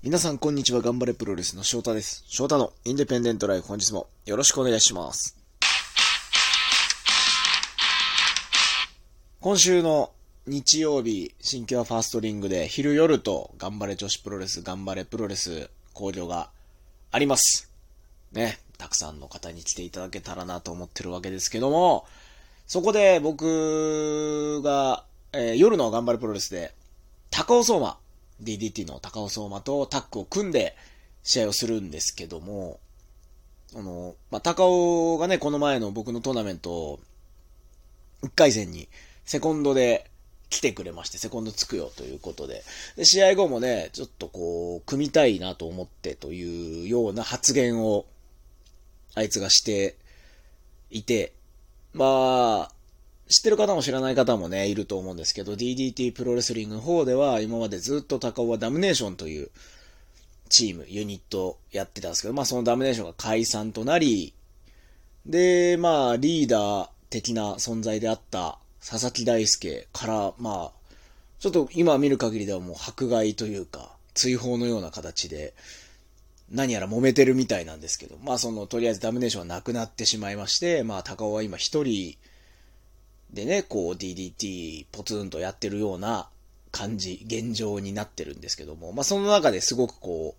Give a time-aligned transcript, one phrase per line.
[0.00, 2.22] 皆さんこんにちは、頑張れプロレスの翔太です。
[2.28, 5.36] 翔太のインデペンデントライフ本日もよろしくお願いします。
[9.40, 10.12] 今週の
[10.46, 16.50] 日曜日、新京ファーストリングで昼夜と頑張れ女子プロレス、頑張れプロレス工場が
[17.10, 17.68] あります。
[18.30, 22.06] ね、たくさんの方に来ていただけたらなと思ってるわけですけども、
[22.68, 26.72] そこで僕が、えー夜の頑張れプロレスで、
[27.30, 27.98] 高尾相馬、
[28.42, 30.76] DDT の高尾相馬とタッグを組んで
[31.22, 32.80] 試合をするんですけども、
[33.76, 37.00] あの、まあ、高尾がね、この前の僕のトーナメント、
[38.22, 38.88] 1回戦に
[39.24, 40.10] セコンドで
[40.50, 42.64] 来てくれまして、セコンドつくよということで、
[42.96, 48.06] で、試合後もね、ちょっとこう、組みたいなと思ってというような発言を、
[49.14, 49.96] あいつがして
[50.90, 51.32] いて、
[51.92, 52.77] まあ、
[53.28, 59.50] 知ってる方も知らない方もね、いると思うんですけど、DDT プロレスリングの方では、今までずっと高尾はダムネーションという
[60.48, 64.32] チーム、ユニットやってたんですけど、まあそのダムネーションが解散となり、
[65.26, 70.72] で、まあリーダー的な存在であった佐々木大輔から、まあ、
[71.38, 75.54] ちょっと今見る限りではもう迫害というか、追放のような形で、
[76.50, 82.16] 何やら揉めてるみたいなんですけど、まあその、とりあえずダムネーションはなくなってしまいまして、まあ高尾は今一人
[83.32, 86.28] でね、こう DDT ポツンとやってるような
[86.70, 90.34] 感じ、現状になってるんですけども、まあその中ですごくこ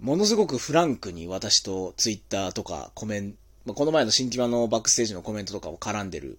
[0.00, 6.36] う、ものすごくフランクに私とツイッターとかコメント、まあ、この前の新木場のバックステージのコメントとかを絡んでる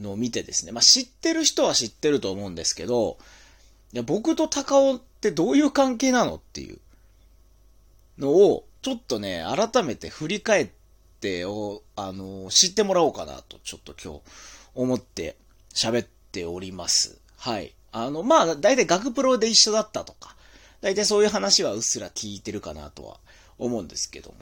[0.00, 3.18] のを見てですね、まあ知ってる人は知ってると思うんですけど、
[3.92, 6.78] いや僕と高尾ってどういう関係なのっていう
[8.18, 10.70] のを、ちょっとね、改めて振り返っ
[11.20, 14.20] てを、あの、知ってもらおうかなと、ちょっと今日。
[14.74, 15.36] 思って
[15.74, 17.18] 喋っております。
[17.38, 17.74] はい。
[17.92, 20.34] あの、まあ、大体学プロで一緒だったとか、
[20.80, 23.18] 大体そういう話はうっすら聞いてるかなとは
[23.58, 24.36] 思うんですけども。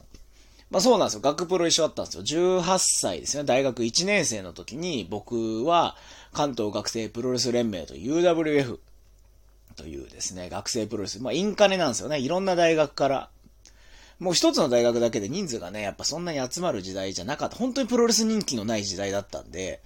[0.71, 1.21] まあそうなんですよ。
[1.21, 2.23] 学プロ一緒だったんですよ。
[2.63, 3.45] 18歳ですね。
[3.45, 5.97] 大学1年生の時に僕は
[6.33, 8.79] 関東学生プロレス連盟と UWF
[9.75, 11.21] というですね、学生プロレス。
[11.21, 12.21] まあインカネなんですよね。
[12.21, 13.31] いろんな大学から
[14.21, 17.57] もう一つの大学だけで人数がね、やっぱそんなに集まる時代じゃなかった。
[17.57, 19.81] 本当にプロレス人気のない時代だったんで、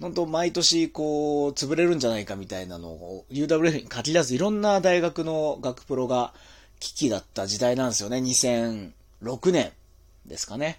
[0.00, 6.34] 本当毎年こう、潰れるんじゃないかみたいなのを UWF に限らずいろんな大学の学プロが
[6.80, 8.18] 危機だった時代なんですよね。
[8.18, 9.72] 2006年
[10.26, 10.78] ですかね。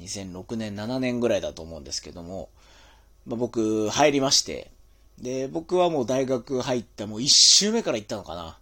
[0.00, 2.50] 2006年、7年ぐらいだと思うんですけども、
[3.26, 4.70] まあ、僕入りまして、
[5.18, 8.58] で、僕はもう大学入ってもう1周目から行ったのかな。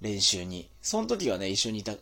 [0.00, 0.68] 練習に。
[0.82, 1.94] その時はね、一緒にいた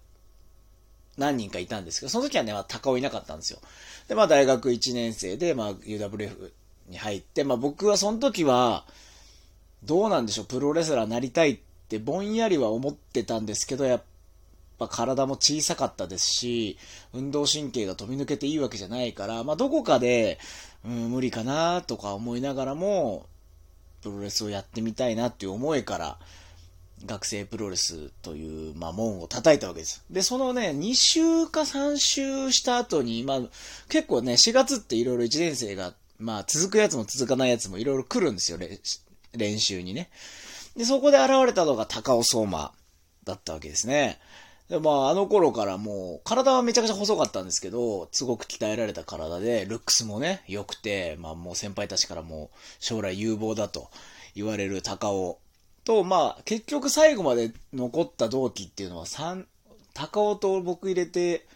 [1.16, 3.60] 何人かいたんですけど、その時はね、まあ、高尾いなかったんですよ。
[4.08, 6.52] で、まあ、大学1年生で、まあ、UWF
[6.88, 8.84] に入って、まあ、僕はその時は、
[9.84, 11.58] どうなんでしょう、プロレスラーなりたいっ
[11.88, 14.02] てぼんやりは思ってたんですけど、やっ
[14.78, 16.78] ぱ体も小さかったですし、
[17.12, 20.38] 運動神経が飛び抜けていいわけじゃないから、まあ、どこかで、
[20.84, 23.26] うん、無理かなとか思いながらも、
[24.02, 26.18] プロレスをやってみたいなっていう思いから、
[27.06, 30.04] 学生プロレスという、まあ、門を叩いたわけです。
[30.10, 33.40] で、そのね、2週か3週した後に、まあ、
[33.88, 38.58] 結構ね、4月っていろいろ1年生が、まあ、続くやつも続かないやつもいろいろ来るんですよ、
[39.32, 40.10] 練習にね。
[40.76, 42.72] で、そこで現れたのが高尾相馬
[43.24, 44.18] だったわけですね。
[44.68, 53.90] で、まあ、あの頃からもう、体はめちゃくちゃ細かったんですけど、すごく鍛えられた体で、ルックスもね、良くて、まあもう先輩たちからも将来有望だと
[54.34, 55.38] 言われる高尾
[55.84, 59.44] と、まあ、結局最後まで残った同期っていうのは3、
[59.92, 61.46] 高尾と僕入れて、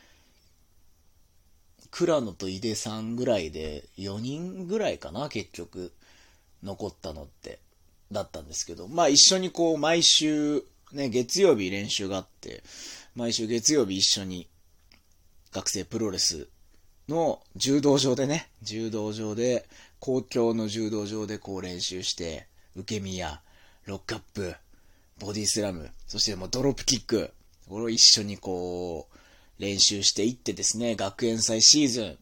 [1.90, 5.92] 倉野と井出さんぐらいで、4人ぐらいかな、結局、
[6.62, 7.58] 残ったのって、
[8.12, 12.62] だったんですけど、まあ一緒にこう、毎週、ね、月曜日練習があって、
[13.14, 14.48] 毎週月曜日一緒に、
[15.52, 16.48] 学生プロレス
[17.08, 19.68] の柔道場でね、柔道場で、
[20.00, 23.40] 公共の柔道場でこう練習して、受け身や、
[23.84, 24.54] ロックアップ、
[25.18, 27.32] ボディスラム、そしてもうドロップキック、
[27.68, 29.17] これを一緒にこう、
[29.58, 32.18] 練習していってですね、学園祭シーズン、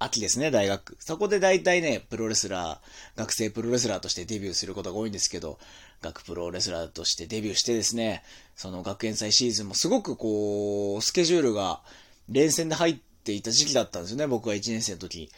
[0.00, 0.96] 秋ですね、大学。
[1.00, 5.58] そこで大体ね、プロレスラー、学生プロレスラーとしてデビューすることが多いんですけど、
[6.00, 8.22] 学プロレスラーとしてデビューしてですね、
[8.54, 11.82] その学園祭シーズンもすごくこう、スケジュールが
[12.28, 15.32] 連戦で入っていた時期だったんですよね、僕は1年生の時。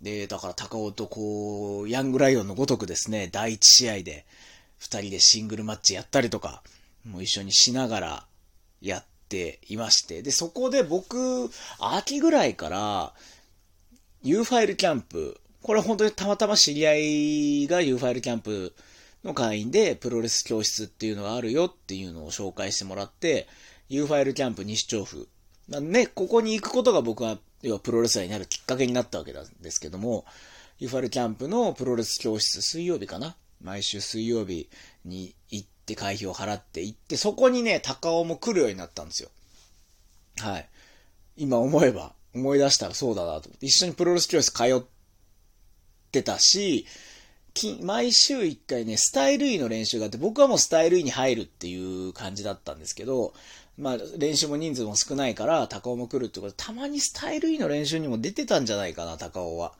[0.00, 4.24] で、だから高尾とこう、ヤングライオンのごとくですね、第一試合で
[4.78, 6.62] 二人でシングルマッチやったりとか、
[7.04, 8.26] もう一緒にしながら
[8.80, 13.12] やっていまして、で、そこで僕、秋ぐらいから、
[14.22, 16.94] U ファイルキャンプ、これ本当にたまたま知り合
[17.64, 18.74] いが U ファイルキャンプ
[19.24, 23.48] の会員でプロレス教室っていうのがあるよっていうのを紹介してもらって、
[23.88, 25.28] U ファイルキャンプ西調布。
[25.68, 30.24] まあね、ここに行くことが僕は、要はプロレスラーになるきっかけになったわけなんですけども、
[30.78, 33.34] ユーファイルキャンプのプロレス教室、水曜日かな？
[33.62, 34.68] 毎週水曜日
[35.04, 39.30] に行って会費を払って行って、そこにね、高尾も来るようになったんですよ。
[40.38, 40.68] はい。
[41.36, 44.82] 今思えば、思い出したらそうだなと思って、一緒にプロレス教室通っ
[46.10, 46.86] てたし、
[47.82, 53.32] 毎週一回ね、スタイル E の練習があって、僕はもうスタイル E に入るっていう感じだったんですけど、
[53.78, 59.72] まあ練習も人数も少ないから、高尾も来るってことで、たまにスタイル E の練習にも出てたんじゃないかな、高尾は。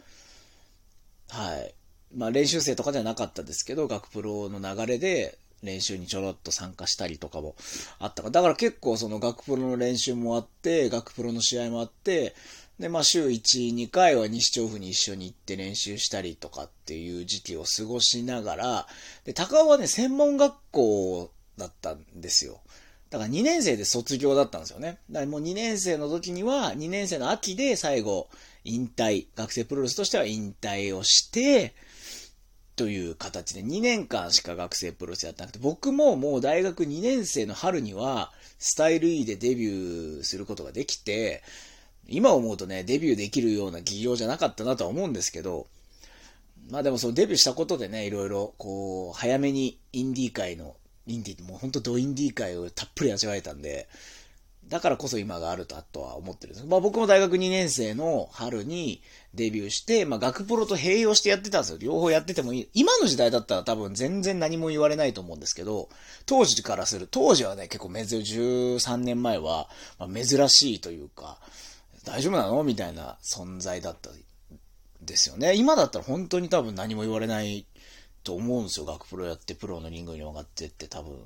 [1.28, 1.74] はい。
[2.14, 7.54] まあ練習生とかじゃなかったですけど、学プロの流れで練習にちょろっと参加したりとかも
[7.98, 12.34] あったか、だから結構その学プロの練習もあって、学プロの試合もあって、
[12.78, 18.86] で、まあ週1、2回は西調布に一緒に行って練習したりとかっていう時期を過ごしながら、
[19.24, 22.60] で、高尾はね、専門学校だったんですよ。
[23.08, 24.98] だから2年生で卒業だったんですよね。
[25.10, 28.28] だからもう2年生の時には、2年生の秋で最後、
[28.64, 31.74] 引退、学生プロレスとしては引退をして、
[32.76, 41.42] という形で2年間しか学生プロレスやってなくて、僕ももう大学2年生の春には、スタイル E でデビューすることができて、
[42.06, 45.66] 今思うとね、デビューできるような企業じゃなかったなとは思うんですけど、
[46.70, 50.76] まあでもそのデビューしたことでね、いろいろこう、早めにインディー界の、
[51.06, 53.88] インディーってもうほんとドインディー界をたっぷり味わえたんで、
[54.68, 56.66] だからこそ今があるととは思ってるんです。
[56.66, 59.00] まあ僕も大学2年生の春に
[59.32, 61.78] デビューして、まあ学プロと併用してやってたんですよ。
[61.78, 62.68] 両方やっててもいい。
[62.74, 65.88] 今の時代だったら多分全然何も言われないと思うんですけど、
[66.26, 69.68] 当時からする、当時はね、結構珍しい、13年前は、
[69.98, 71.38] まあ、珍しいというか、
[72.04, 72.62] 大丈夫なの？
[72.64, 74.10] みたいな存在だった
[75.00, 75.54] ですよね。
[75.54, 77.66] 今だったら本当に多分何も言われない
[78.24, 78.86] と思うんですよ。
[78.86, 81.16] 学プロやってプロのリングに上がってって多分。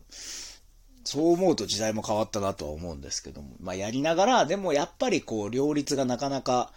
[1.04, 3.56] そう思うと時代も変わったなとは思うんですけども。
[3.60, 6.72] まあやりながら、でもやっぱりこう両立がなかなか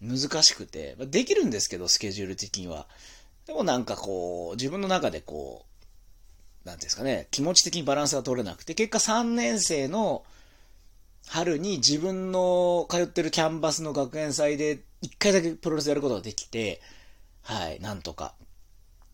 [0.00, 2.86] 難しくて、まあ、できるんですけど、スケジュール的には。
[3.46, 5.64] でもなんかこう、自分の中でこ
[6.64, 10.24] う、なんですかね、気持ち的にバランスが取れなくて、結果3年生の
[11.26, 16.80] 春に自分の通ってるキャンバスの学園祭で1回だけプロレスやることができて、
[17.42, 18.34] はい、なんとか。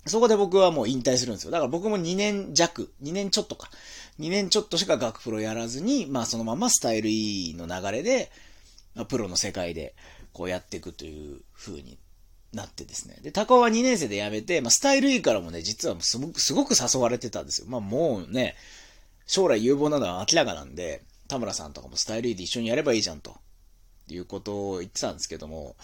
[0.07, 1.51] そこで僕はもう引退するんですよ。
[1.51, 3.71] だから僕も2年弱、2年ちょっとか。
[4.21, 8.31] 2年ちょっとしか学プロやらずに、まあそのままスタイル E の流れで、
[8.95, 9.95] まあ、プロの世界で
[10.33, 11.99] こうやっていくという風に
[12.53, 13.19] なってですね。
[13.23, 17.67] で、高尾は2年生で辞めて、まあスタイル E からもね、実はすごく、すごく誘われてたんですよ。
[17.69, 18.55] まあもうね、
[19.27, 23.37] 将来有望なのは明らかなんで、田村さんとかもスタイル E で一緒にやればいいじゃんと、
[24.09, 25.77] いうことを言ってたんですけども、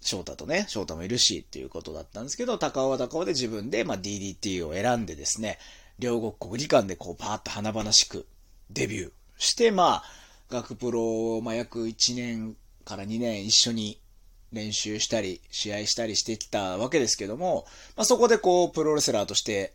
[0.00, 5.58] 翔太とね、翔太もいるしっていうことだったんですけど、高尾は高尾で自分で、まあ、DDT を選んでですね、
[5.98, 8.26] 両国国技館でこうパーッと華々しく
[8.70, 10.04] デビューして、まあ、
[10.50, 13.98] 学プロを、まあ、約1年から2年一緒に
[14.52, 17.66] 練習したり、試合したりしてきたわけですけども、
[17.96, 19.74] まあ、そこでこう、プロレスラーとして、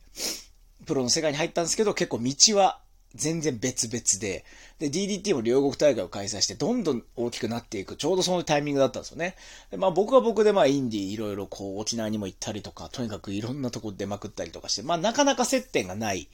[0.85, 2.79] プロの世界に入ったんですけど、結構道は
[3.15, 4.45] 全然別々で、
[4.79, 9.35] で、DDT も両国大会を開催して、どんどん大きくなっていく、ちょうどそのタイミングだったんですよね。
[9.69, 16.29] で、まあ僕は僕でまあインディーいろいろこう沖縄にも行ったりとか、とにかくいろんなとこ出まくったりとかして、まあなかなか接点がない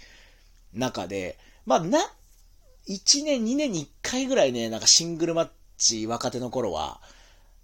[0.74, 2.00] 中で、まあな、
[2.88, 7.02] 1年2年に1回ぐらいね、なんかシングルマッチ若手の頃は、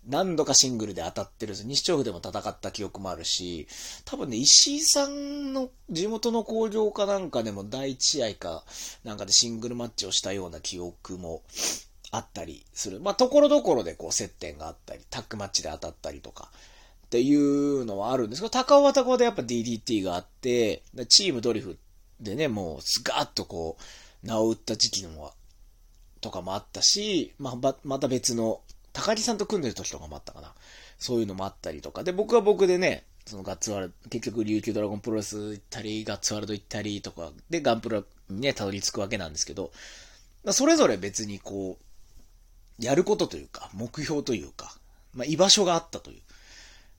[0.08, 3.68] 何度かシングルで当たってるんです西調布でも戦った記憶もあるし、
[4.06, 8.64] 多分ね、石井さんの地元の工場かなんかでも第一試合か
[9.04, 11.44] なんかでシングルマッチをしたような記憶も
[12.12, 13.00] あったりする。
[13.00, 16.52] まあ、ところどころでこう接点があったり、タッグマッチで当たったりとか、
[17.06, 21.78] っていうのはあるんですけど、高尾は高尾でやっぱ DDT があって、チームドリフ
[22.20, 23.78] でね、もうスガーッとこ
[24.24, 25.32] う、名を打った時期の
[26.22, 28.62] とかもあったし、まあ、また別の
[28.94, 30.54] 高木さんと組んでる時とかもあったかな。
[31.00, 32.04] そういうのもあったりとか。
[32.04, 39.72] で、僕は僕でね、そのガッツワールド、結局琉球ドラゴンプロレス行ったり、ガッツワールド行ったりとか、で、ガンプロにね、たどり着くわけなんですけど、
[40.52, 44.78] それぞれ別にこう、やることというか、目標というか、
[45.14, 46.22] まあ、居場所があったという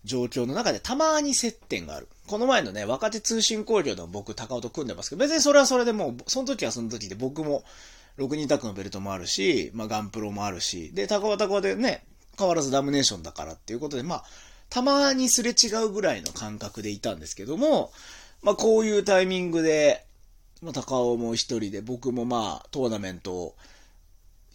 [0.05, 2.09] 状況の中でたまに接点がある。
[2.27, 7.65] この前のね、若手通信工業でも僕、高尾と組んでますけど、別にそれはそれでもう、その時はその時で僕も
[8.19, 12.05] 6人タッグのベルトもあるし、まあ、ガンプロもあるし、で、高は高でね、
[12.39, 14.25] 変わらずダムネーションだからっていうことで、まあ、
[14.71, 17.93] たまにすれ違うぐらいの感覚でいたんですけども、
[18.43, 20.05] まあ、こういうタイミングで、
[20.63, 23.57] まあ、高尾も一人で、僕もまあ、トーナメントを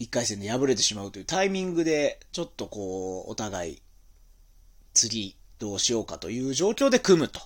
[0.00, 3.82] 1回戦で敗れてしまうというタイミングで、ちょっとこう、お互い、
[4.94, 7.40] 次、どうしようかという状況で組むと。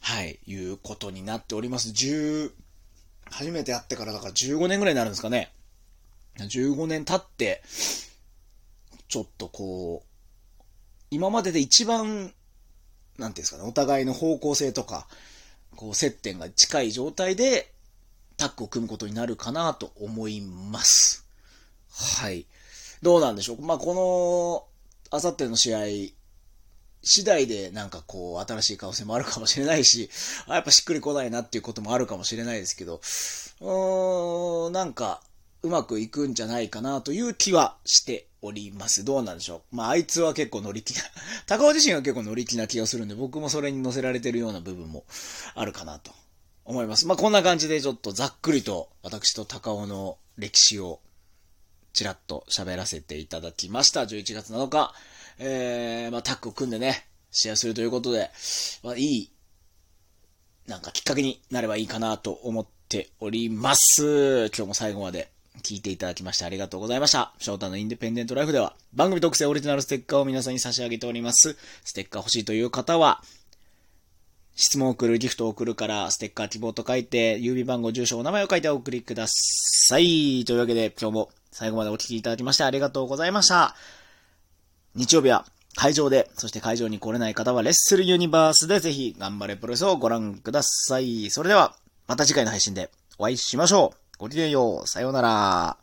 [0.00, 1.92] はい、いうことになっております。
[3.30, 5.52] 初めて会ってからだから15年ぐらいになるんですかね。
[6.38, 7.62] 15年経って、
[9.08, 10.64] ちょっとこう、
[11.10, 12.32] 今までで一番、
[13.18, 15.06] なんていうんですかね、お互いの方向性とか、
[15.74, 17.72] こう、接点が近い状態で、
[18.36, 21.26] タッグを組むことになるかなと思います。
[21.90, 22.46] はい。
[23.02, 23.62] どうなんでしょう。
[23.62, 24.68] まあ、こ
[25.10, 25.80] の、あさっての試合、
[27.06, 30.10] 次第でなんかこう、新しい可能性もあるかもしれないし、
[30.48, 32.96] あやっぱしっくりこないなっていうこともあるかもしれないですけど、
[33.60, 35.22] うーん、なんか、
[35.62, 39.04] うまくいくんじゃないかなという気はしております。
[39.04, 39.76] どうなんでしょう。
[39.76, 41.02] まあ、あいつは結構乗り気な、
[41.46, 45.04] 高尾自身は結構乗り気な気がするんで、僕もそれに乗せられてるような部分も
[45.54, 46.12] あるかなと
[46.64, 47.06] 思います。
[47.06, 51.00] まあ、こんな感じでちょっとざっくりと私と高尾の歴史を
[51.92, 54.02] ちらっと喋らせていただきました。
[54.02, 54.92] 11月7日、
[55.38, 58.30] えー、まあ、タッグを組んでね、試合するということで、
[58.82, 59.30] まあ、いい、
[60.66, 64.46] なんかきっかけになればいいかなと思っております。
[64.48, 65.30] 今日も最後まで
[65.62, 67.32] 聞いていただきましてありがとうございました。
[67.38, 71.56] 翔太のインディペンデントライフでは番組特製オリジナルステッカーを皆さんに差し上げております。
[71.84, 73.22] ステッカー欲しいという方は、
[74.56, 80.44] 質問を送る、ギフトを送るから、ステッカー希望と書いて、郵便番号、住所、お名前を書いてお送りください。
[80.46, 83.76] というわけで、今日も最後までお聴きいただきましてありがとうございました。
[84.96, 85.44] 日曜日は
[85.76, 91.30] 会場で、そして会場に来れない方はレッスルユニバースでぜひ頑張れプロレスをご覧ください。
[91.30, 91.76] それでは、
[92.08, 93.98] また次回の配信でお会いしましょう。
[94.18, 94.88] ごきげんよう。
[94.88, 95.76] さようなら。